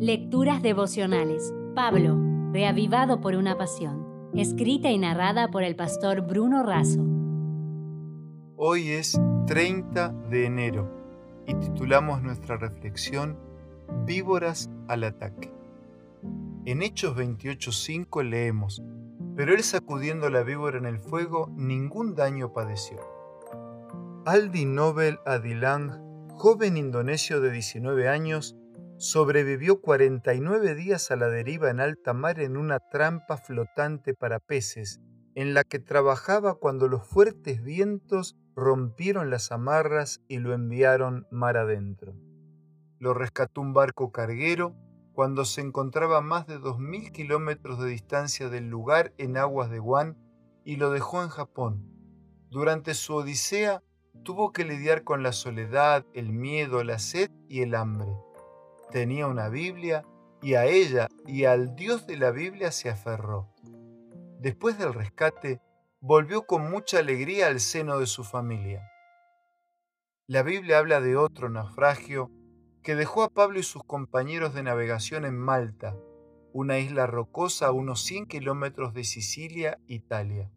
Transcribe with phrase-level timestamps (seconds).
[0.00, 1.52] Lecturas devocionales.
[1.74, 2.16] Pablo,
[2.52, 4.30] reavivado por una pasión.
[4.32, 7.04] Escrita y narrada por el pastor Bruno Razo.
[8.56, 10.88] Hoy es 30 de enero
[11.48, 13.36] y titulamos nuestra reflexión
[14.06, 15.52] Víboras al ataque.
[16.64, 18.80] En Hechos 28:5 leemos,
[19.34, 22.98] pero él sacudiendo la víbora en el fuego, ningún daño padeció.
[24.26, 25.90] Aldi Nobel Adilang,
[26.36, 28.57] joven indonesio de 19 años,
[28.98, 35.00] sobrevivió 49 días a la deriva en alta mar en una trampa flotante para peces,
[35.36, 41.56] en la que trabajaba cuando los fuertes vientos rompieron las amarras y lo enviaron mar
[41.56, 42.16] adentro.
[42.98, 44.74] Lo rescató un barco carguero
[45.12, 49.78] cuando se encontraba a más de 2.000 kilómetros de distancia del lugar en aguas de
[49.78, 50.16] Guan
[50.64, 51.88] y lo dejó en Japón.
[52.50, 53.84] Durante su odisea
[54.24, 58.10] tuvo que lidiar con la soledad, el miedo, la sed y el hambre
[58.90, 60.04] tenía una Biblia
[60.42, 63.48] y a ella y al Dios de la Biblia se aferró.
[64.40, 65.60] Después del rescate,
[66.00, 68.88] volvió con mucha alegría al seno de su familia.
[70.26, 72.30] La Biblia habla de otro naufragio
[72.82, 75.96] que dejó a Pablo y sus compañeros de navegación en Malta,
[76.52, 80.50] una isla rocosa a unos 100 kilómetros de Sicilia, Italia.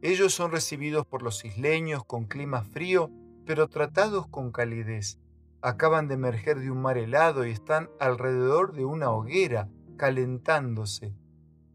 [0.00, 3.10] Ellos son recibidos por los isleños con clima frío,
[3.44, 5.20] pero tratados con calidez
[5.66, 11.12] acaban de emerger de un mar helado y están alrededor de una hoguera, calentándose.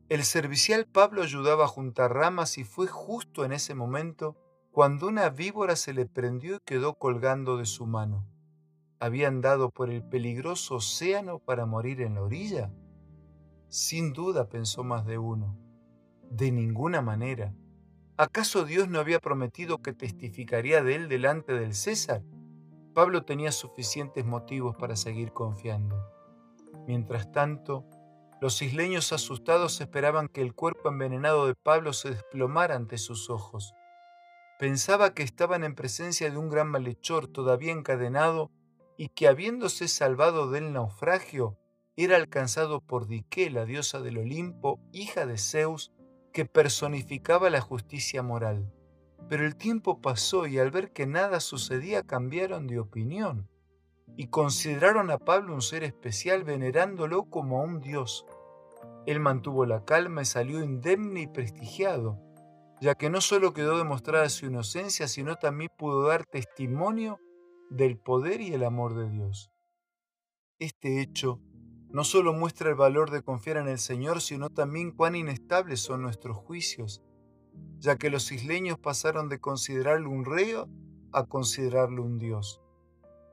[0.08, 4.38] El servicial Pablo ayudaba a juntar ramas y fue justo en ese momento
[4.72, 8.26] cuando una víbora se le prendió y quedó colgando de su mano.
[9.02, 12.72] ¿Habían dado por el peligroso océano para morir en la orilla?
[13.68, 15.58] Sin duda, pensó más de uno.
[16.30, 17.54] De ninguna manera.
[18.16, 22.24] ¿Acaso Dios no había prometido que testificaría de él delante del César?
[22.94, 25.96] Pablo tenía suficientes motivos para seguir confiando.
[26.88, 27.86] Mientras tanto,
[28.42, 33.74] los isleños asustados esperaban que el cuerpo envenenado de Pablo se desplomara ante sus ojos.
[34.60, 38.52] Pensaba que estaban en presencia de un gran malhechor todavía encadenado
[38.98, 41.58] y que habiéndose salvado del naufragio,
[41.96, 45.92] era alcanzado por Dique, la diosa del Olimpo, hija de Zeus,
[46.34, 48.72] que personificaba la justicia moral.
[49.30, 53.50] Pero el tiempo pasó y al ver que nada sucedía cambiaron de opinión
[54.18, 58.26] y consideraron a Pablo un ser especial venerándolo como a un dios.
[59.06, 62.20] Él mantuvo la calma y salió indemne y prestigiado,
[62.82, 67.20] ya que no solo quedó demostrada su inocencia, sino también pudo dar testimonio
[67.70, 69.50] del poder y el amor de Dios.
[70.60, 71.40] Este hecho
[71.90, 76.02] no solo muestra el valor de confiar en el Señor, sino también cuán inestables son
[76.02, 77.02] nuestros juicios
[77.80, 80.54] ya que los isleños pasaron de considerarlo un rey
[81.12, 82.62] a considerarlo un dios.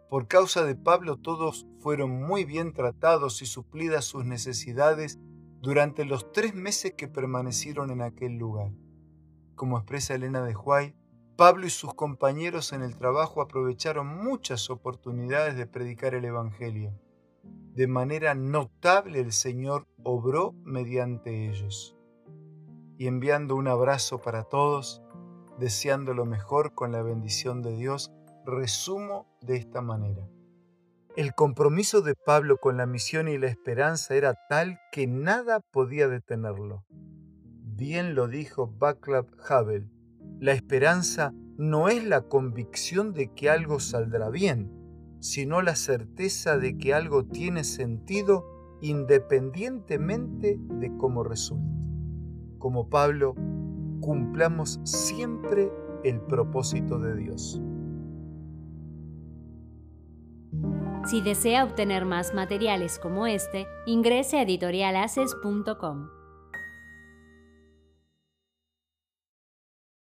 [0.09, 5.19] Por causa de Pablo todos fueron muy bien tratados y suplidas sus necesidades
[5.61, 8.73] durante los tres meses que permanecieron en aquel lugar.
[9.55, 10.95] Como expresa Elena de Huay,
[11.37, 16.99] Pablo y sus compañeros en el trabajo aprovecharon muchas oportunidades de predicar el Evangelio.
[17.75, 21.98] De manera notable el Señor obró mediante ellos
[22.99, 25.01] y enviando un abrazo para todos,
[25.59, 28.11] deseando lo mejor con la bendición de Dios,
[28.45, 30.29] resumo de esta manera.
[31.17, 36.09] El compromiso de Pablo con la misión y la esperanza era tal que nada podía
[36.09, 36.85] detenerlo.
[36.91, 39.89] Bien lo dijo Václav Havel,
[40.41, 44.73] la esperanza no es la convicción de que algo saldrá bien,
[45.21, 48.45] sino la certeza de que algo tiene sentido
[48.81, 51.78] independientemente de cómo resulte
[52.59, 53.35] como Pablo,
[54.01, 55.73] cumplamos siempre
[56.05, 57.61] el propósito de Dios.
[61.07, 66.18] Si desea obtener más materiales como este, ingrese a editorialaces.com.